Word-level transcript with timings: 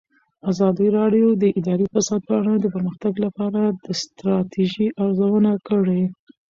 ازادي 0.51 0.87
راډیو 0.97 1.27
د 1.41 1.43
اداري 1.59 1.85
فساد 1.93 2.21
په 2.29 2.33
اړه 2.41 2.53
د 2.57 2.65
پرمختګ 2.75 3.13
لپاره 3.25 3.61
د 3.85 3.85
ستراتیژۍ 4.01 4.87
ارزونه 5.03 5.51
کړې. 5.67 6.01